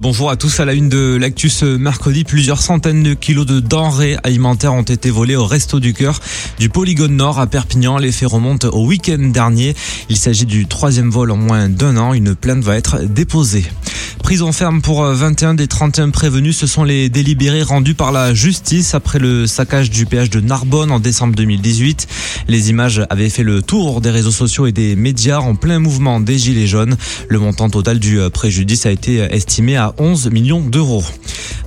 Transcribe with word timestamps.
Bonjour 0.00 0.30
à 0.30 0.36
tous 0.36 0.60
à 0.60 0.64
la 0.64 0.74
une 0.74 0.88
de 0.88 1.16
l'actus 1.16 1.64
mercredi. 1.64 2.22
Plusieurs 2.22 2.62
centaines 2.62 3.02
de 3.02 3.14
kilos 3.14 3.46
de 3.46 3.58
denrées 3.58 4.16
alimentaires 4.22 4.72
ont 4.72 4.84
été 4.84 5.10
volés 5.10 5.34
au 5.34 5.44
Resto 5.44 5.80
du 5.80 5.92
Cœur 5.92 6.20
du 6.56 6.68
Polygone 6.68 7.16
Nord 7.16 7.40
à 7.40 7.48
Perpignan. 7.48 7.98
Les 7.98 8.12
faits 8.12 8.28
remontent 8.28 8.68
au 8.68 8.86
week-end 8.86 9.18
dernier. 9.18 9.74
Il 10.08 10.16
s'agit 10.16 10.46
du 10.46 10.66
troisième 10.66 11.10
vol 11.10 11.32
en 11.32 11.36
moins 11.36 11.68
d'un 11.68 11.96
an. 11.96 12.14
Une 12.14 12.36
plainte 12.36 12.62
va 12.62 12.76
être 12.76 13.06
déposée. 13.06 13.64
Prison 14.22 14.52
ferme 14.52 14.82
pour 14.82 15.02
21 15.04 15.54
des 15.54 15.66
31 15.66 16.10
prévenus. 16.10 16.56
Ce 16.56 16.66
sont 16.66 16.84
les 16.84 17.08
délibérés 17.08 17.62
rendus 17.62 17.94
par 17.94 18.12
la 18.12 18.34
justice 18.34 18.94
après 18.94 19.18
le 19.18 19.46
saccage 19.46 19.90
du 19.90 20.06
péage 20.06 20.30
de 20.30 20.40
Narbonne 20.40 20.90
en 20.90 21.00
décembre 21.00 21.34
2018. 21.34 22.06
Les 22.48 22.70
images 22.70 23.02
avaient 23.10 23.30
fait 23.30 23.42
le 23.42 23.62
tour 23.62 24.00
des 24.00 24.10
réseaux 24.10 24.30
sociaux 24.30 24.66
et 24.66 24.72
des 24.72 24.96
médias 24.96 25.38
en 25.38 25.54
plein 25.54 25.78
mouvement 25.78 26.20
des 26.20 26.38
Gilets 26.38 26.66
jaunes. 26.66 26.96
Le 27.28 27.38
montant 27.38 27.70
total 27.70 27.98
du 27.98 28.18
préjudice 28.32 28.86
a 28.86 28.90
été 28.90 29.16
estimé 29.18 29.76
à 29.76 29.94
11 29.98 30.30
millions 30.30 30.60
d'euros. 30.60 31.04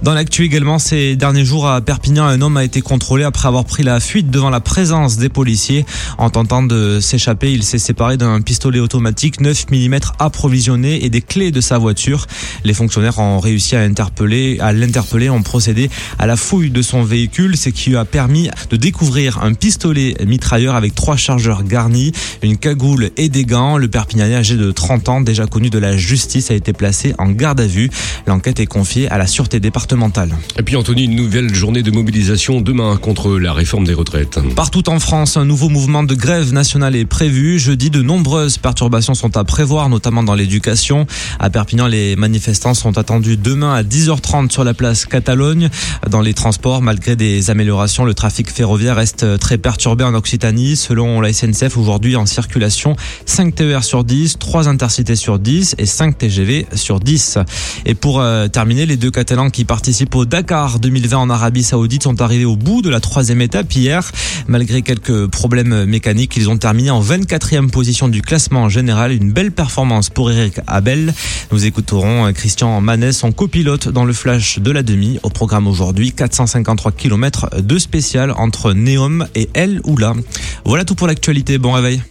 Dans 0.02 0.16
l'actu 0.16 0.44
également, 0.44 0.80
ces 0.80 1.16
derniers 1.16 1.46
jours 1.46 1.68
à 1.68 1.80
Perpignan, 1.80 2.26
un 2.26 2.42
homme 2.42 2.58
a 2.58 2.64
été 2.64 2.82
contrôlé 2.82 3.24
après 3.24 3.48
avoir 3.48 3.66
pris 3.66 3.84
la 3.84 4.00
fuite 4.00 4.32
devant 4.32 4.50
la 4.50 4.60
présence 4.60 5.18
des 5.18 5.30
policiers. 5.30 5.86
En 6.18 6.32
tentant 6.32 6.64
de 6.64 7.00
s'échapper, 7.00 7.52
il 7.52 7.62
s'est 7.62 7.78
séparé 7.78 8.18
d'un 8.18 8.42
pistolet 8.42 8.80
automatique 8.80 9.40
9 9.42 9.68
mm 9.70 10.00
approvisionné 10.18 11.06
et 11.06 11.12
des 11.12 11.22
clés 11.22 11.52
de 11.52 11.62
sa 11.62 11.78
voiture. 11.78 12.26
Les 12.64 12.74
fonctionnaires 12.74 13.20
ont 13.20 13.40
réussi 13.40 13.76
à 13.76 13.82
interpeller, 13.82 14.58
à 14.60 14.74
l'interpeller, 14.74 15.30
ont 15.30 15.44
procédé 15.44 15.90
à 16.20 16.28
la 16.28 16.36
fouille 16.36 16.72
de 16.72 16.82
son 16.82 17.04
véhicule, 17.04 17.58
ce 17.58 17.70
qui 17.70 17.92
lui 17.92 17.98
a 17.98 18.06
permis 18.06 18.50
de 18.70 18.78
découvrir 18.78 19.44
un 19.44 19.54
pistolet 19.54 20.16
mitrailleur 20.26 20.76
avec 20.76 20.96
trois 20.96 21.18
chargeurs 21.18 21.64
garnis, 21.64 22.12
une 22.42 22.58
cagoule 22.58 23.12
et 23.18 23.30
des 23.30 23.46
gants. 23.46 23.78
Le 23.78 23.88
Perpignanais 23.88 24.36
âgé 24.36 24.56
de 24.56 24.72
30 24.72 25.10
ans, 25.10 25.22
déjà 25.22 25.46
connu 25.46 25.70
de 25.70 25.80
la 25.80 25.98
justice, 25.98 26.52
a 26.52 26.54
été 26.54 26.74
placé 26.74 27.14
en 27.18 27.30
garde 27.30 27.60
à 27.60 27.68
vue. 27.68 27.90
L'enquête 28.28 28.60
est 28.60 28.66
confiée 28.66 29.10
à 29.10 29.18
la 29.18 29.28
sûreté 29.28 29.60
départementale 29.60 29.92
et 30.58 30.64
puis 30.64 30.76
Anthony, 30.76 31.04
une 31.06 31.16
nouvelle 31.16 31.54
journée 31.54 31.84
de 31.84 31.92
mobilisation 31.92 32.62
demain 32.62 32.98
contre 32.98 33.38
la 33.38 33.54
réforme 33.54 33.86
des 33.86 33.94
retraites. 33.94 34.40
Partout 34.56 34.90
en 34.90 35.00
France, 35.00 35.38
un 35.38 35.46
nouveau 35.46 35.70
mouvement 35.70 36.04
de 36.04 36.16
grève 36.16 36.54
nationale 36.54 36.96
est 36.96 37.06
prévu. 37.06 37.60
Jeudi, 37.60 37.90
de 37.90 38.02
nombreuses 38.02 38.58
perturbations 38.58 39.14
sont 39.14 39.38
à 39.38 39.44
prévoir, 39.44 39.90
notamment 39.90 40.24
dans 40.24 40.36
l'éducation. 40.36 41.08
À 41.40 41.50
Perpignan, 41.50 41.88
les 41.88 42.16
manifestants 42.32 42.74
sont 42.74 42.98
attendus 42.98 43.36
demain 43.36 43.74
à 43.74 43.84
10h30 43.84 44.52
sur 44.52 44.64
la 44.64 44.74
place 44.74 45.06
Catalogne. 45.06 45.70
Dans 46.10 46.22
les 46.22 46.34
transports, 46.34 46.82
malgré 46.82 47.18
des 47.18 47.50
améliorations, 47.50 48.06
le 48.06 48.14
trafic 48.14 48.50
ferroviaire 48.50 48.96
reste 48.96 49.38
très 49.38 49.58
perturbé 49.58 50.06
en 50.06 50.14
Occitanie. 50.14 50.78
Selon 50.78 51.20
la 51.20 51.34
SNCF, 51.34 51.76
aujourd'hui 51.76 52.16
en 52.16 52.26
circulation, 52.26 52.96
5 53.26 53.54
TER 53.54 53.84
sur 53.84 54.06
10, 54.06 54.40
3 54.40 54.70
intercités 54.70 55.18
sur 55.18 55.40
10 55.40 55.76
et 55.78 55.86
5 55.86 56.20
TGV 56.20 56.68
sur 56.74 57.02
10. 57.02 57.38
Et 57.86 57.96
pour 57.96 58.22
euh, 58.22 58.48
terminer, 58.48 58.86
les 58.86 58.96
deux 58.96 59.12
Catalans 59.12 59.50
qui 59.50 59.66
participent 59.66 60.16
au 60.16 60.24
Dakar 60.24 60.80
2020 60.80 61.18
en 61.18 61.30
Arabie 61.30 61.64
Saoudite 61.64 62.04
sont 62.04 62.22
arrivés 62.22 62.46
au 62.46 62.56
bout 62.56 62.82
de 62.82 62.90
la 62.90 63.02
troisième 63.02 63.42
étape 63.42 63.74
hier. 63.74 64.10
Malgré 64.48 64.84
quelques 64.84 65.28
problèmes 65.28 65.84
mécaniques, 65.84 66.38
ils 66.38 66.50
ont 66.50 66.58
terminé 66.58 66.92
en 66.92 67.04
24e 67.04 67.70
position 67.70 68.08
du 68.08 68.22
classement 68.22 68.70
général. 68.70 69.12
Une 69.12 69.34
belle 69.34 69.52
performance 69.52 70.10
pour 70.10 70.32
Eric 70.32 70.62
Abel. 70.68 71.14
Nous 71.52 71.66
écouterons 71.66 72.21
Christian 72.34 72.82
Manet, 72.82 73.12
son 73.12 73.32
copilote 73.32 73.90
dans 73.90 74.06
le 74.06 74.14
flash 74.14 74.60
de 74.60 74.72
la 74.72 74.84
demi. 74.84 75.20
Au 75.24 75.30
programme 75.30 75.68
aujourd'hui, 75.68 76.12
453 76.12 76.92
km 76.92 77.62
de 77.62 77.78
spécial 77.78 78.32
entre 78.32 78.74
Neom 78.74 79.28
et 79.36 79.50
El 79.54 79.82
Oula. 79.84 80.14
Voilà 80.66 80.86
tout 80.86 80.96
pour 80.96 81.08
l'actualité. 81.08 81.58
Bon 81.58 81.72
réveil. 81.72 82.02